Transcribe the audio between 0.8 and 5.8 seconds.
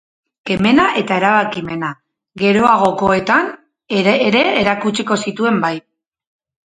eta erabakimena geroagokoetan era erakutsiko zituen, bai.